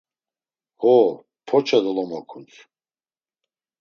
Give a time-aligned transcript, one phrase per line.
[0.85, 0.93] Ho,
[1.51, 2.61] porça dolomokuns.